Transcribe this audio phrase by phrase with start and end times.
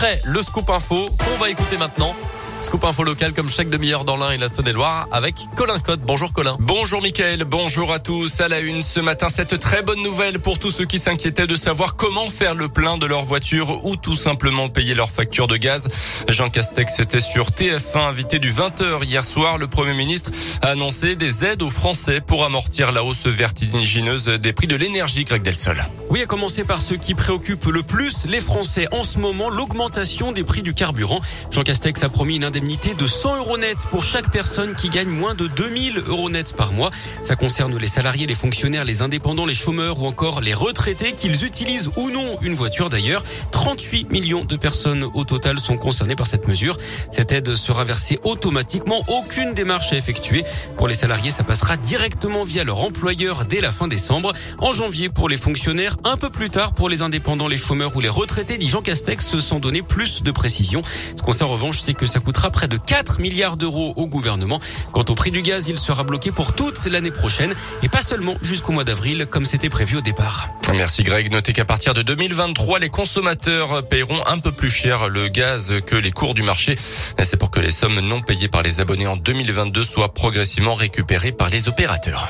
[0.00, 2.14] Après le scoop info qu'on va écouter maintenant.
[2.60, 6.00] Scoop info local comme chaque demi-heure dans l'Ain et la Saône-et-Loire avec Colin Cotte.
[6.00, 6.56] Bonjour Colin.
[6.58, 8.40] Bonjour Mickaël, bonjour à tous.
[8.40, 11.54] À la une ce matin, cette très bonne nouvelle pour tous ceux qui s'inquiétaient de
[11.54, 15.56] savoir comment faire le plein de leur voiture ou tout simplement payer leur facture de
[15.56, 15.88] gaz.
[16.28, 19.56] Jean Castex était sur TF1 invité du 20h hier soir.
[19.56, 20.32] Le Premier ministre
[20.62, 25.22] a annoncé des aides aux Français pour amortir la hausse vertigineuse des prix de l'énergie,
[25.22, 25.80] Greg Delsol.
[26.10, 30.32] Oui, à commencer par ce qui préoccupe le plus les Français en ce moment, l'augmentation
[30.32, 31.20] des prix du carburant.
[31.52, 35.10] Jean Castex a promis une indemnité de 100 euros net pour chaque personne qui gagne
[35.10, 36.88] moins de 2000 euros net par mois.
[37.22, 41.44] Ça concerne les salariés, les fonctionnaires, les indépendants, les chômeurs ou encore les retraités, qu'ils
[41.44, 43.22] utilisent ou non une voiture d'ailleurs.
[43.52, 46.78] 38 millions de personnes au total sont concernées par cette mesure.
[47.10, 50.42] Cette aide sera versée automatiquement, aucune démarche à effectuer.
[50.78, 54.32] Pour les salariés, ça passera directement via leur employeur dès la fin décembre.
[54.58, 58.00] En janvier, pour les fonctionnaires, un peu plus tard pour les indépendants, les chômeurs ou
[58.00, 60.82] les retraités, dit Jean Castex, se sont donné plus de précisions.
[61.14, 64.06] Ce qu'on sait en revanche, c'est que ça coûtera près de 4 milliards d'euros au
[64.06, 64.60] gouvernement.
[64.92, 68.36] Quant au prix du gaz, il sera bloqué pour toute l'année prochaine et pas seulement
[68.42, 70.48] jusqu'au mois d'avril comme c'était prévu au départ.
[70.72, 71.30] Merci Greg.
[71.32, 75.96] Notez qu'à partir de 2023, les consommateurs paieront un peu plus cher le gaz que
[75.96, 76.76] les cours du marché.
[77.22, 81.32] C'est pour que les sommes non payées par les abonnés en 2022 soient progressivement récupérées
[81.32, 82.28] par les opérateurs.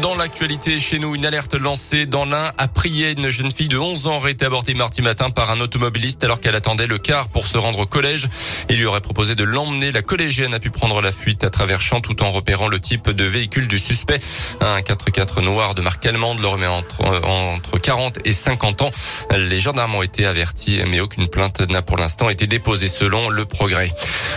[0.00, 3.12] Dans l'actualité chez nous, une alerte lancée dans l'Ain à Prier.
[3.16, 6.40] Une jeune fille de 11 ans aurait été abortée mardi matin par un automobiliste alors
[6.40, 8.28] qu'elle attendait le car pour se rendre au collège.
[8.68, 9.92] Il lui aurait proposé de l'emmener.
[9.92, 13.10] La collégienne a pu prendre la fuite à travers champs tout en repérant le type
[13.10, 14.18] de véhicule du suspect.
[14.60, 18.90] Un 4x4 noir de marque allemande le remet entre, entre 40 et 50 ans.
[19.36, 23.44] Les gendarmes ont été avertis, mais aucune plainte n'a pour l'instant été déposée selon le
[23.44, 23.90] progrès.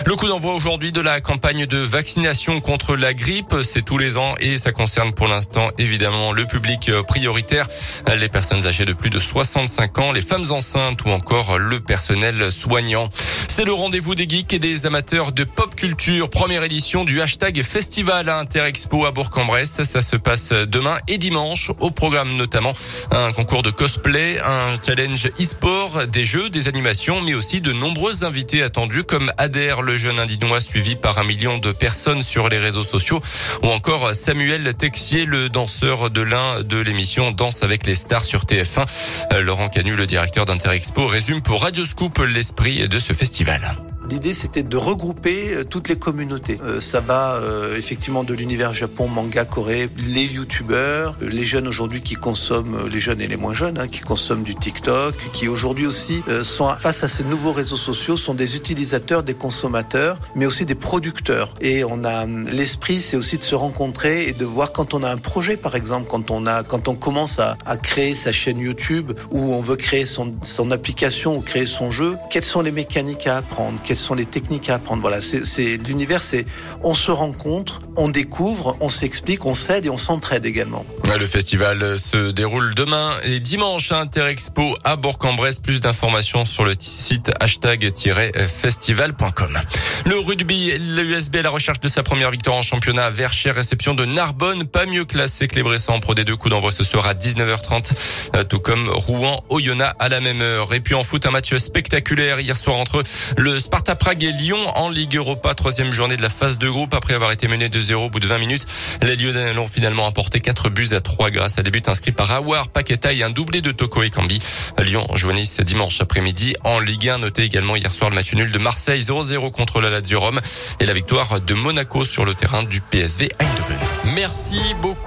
[0.05, 4.17] Le coup d'envoi aujourd'hui de la campagne de vaccination contre la grippe, c'est tous les
[4.17, 5.46] ans et ça concerne pour l'instant
[5.77, 7.67] évidemment le public euh, prioritaire,
[8.15, 12.51] les personnes âgées de plus de 65 ans, les femmes enceintes ou encore le personnel
[12.51, 13.09] soignant.
[13.47, 16.29] C'est le rendez-vous des geeks et des amateurs de pop culture.
[16.29, 19.83] Première édition du hashtag Festival à Interexpo à Bourg-en-Bresse.
[19.83, 21.71] Ça se passe demain et dimanche.
[21.79, 22.73] Au programme notamment
[23.11, 28.23] un concours de cosplay, un challenge e-sport, des jeux, des animations, mais aussi de nombreux
[28.23, 32.57] invités attendus comme Adair, le jeune indinois suivi par un million de personnes sur les
[32.57, 33.21] réseaux sociaux,
[33.63, 38.23] ou encore Samuel Texier, le le danseur de l'un de l'émission Danse avec les stars
[38.23, 38.85] sur TF1.
[39.31, 43.61] Euh, Laurent Canu, le directeur d'Interexpo, résume pour Radio Scoop l'esprit de ce festival.
[44.09, 46.59] L'idée, c'était de regrouper euh, toutes les communautés.
[46.63, 52.01] Euh, ça va euh, effectivement de l'univers Japon, manga, Corée, les youtubeurs, les jeunes aujourd'hui
[52.01, 55.85] qui consomment, les jeunes et les moins jeunes, hein, qui consomment du TikTok, qui aujourd'hui
[55.85, 60.65] aussi sont face à ces nouveaux réseaux sociaux, sont des utilisateurs, des consommateurs, mais aussi
[60.65, 61.53] des producteurs.
[61.59, 65.11] Et on a l'esprit, c'est aussi de se rencontrer et de voir quand on a
[65.11, 69.13] un projet, par exemple, quand on a, quand on commence à, créer sa chaîne YouTube
[69.31, 70.33] ou on veut créer son,
[70.71, 74.75] application ou créer son jeu, quelles sont les mécaniques à apprendre, sont les techniques à
[74.75, 75.01] apprendre.
[75.01, 76.45] Voilà, c'est l'univers, c'est
[76.83, 80.85] on se rencontre, on découvre, on s'explique, on s'aide et on s'entraide également.
[81.19, 85.59] Le festival se déroule demain et dimanche à Interexpo à Bourg-en-Bresse.
[85.59, 89.59] Plus d'informations sur le site hashtag-festival.com.
[90.05, 93.95] Le rugby, l'USB à la recherche de sa première victoire en championnat à Verchères, réception
[93.95, 94.65] de Narbonne.
[94.65, 97.13] Pas mieux classé que les Bressans en Pro des deux coups d'envoi ce soir à
[97.13, 97.93] 19h30,
[98.35, 100.73] euh, tout comme Rouen, Oyonnax à la même heure.
[100.73, 103.03] Et puis en foot, un match spectaculaire hier soir entre
[103.37, 106.93] le Sparta Prague et Lyon en Ligue Europa, troisième journée de la phase de groupe
[106.93, 108.65] après avoir été mené 2-0 au bout de 20 minutes.
[109.01, 112.29] Les Lyonnais l'ont finalement apporté 4 buts à 3 grâce à des buts inscrits par
[112.29, 114.39] Awar, Paqueta et un doublé de Toko et Kambi.
[114.77, 117.19] Lyon joignissent dimanche après-midi en Ligue 1.
[117.19, 120.41] Notez également hier soir le match nul de Marseille 0-0 contre la Lazio Rome
[120.81, 123.79] et la victoire de Monaco sur le terrain du PSV Eindhoven.
[124.15, 124.95] Merci beaucoup.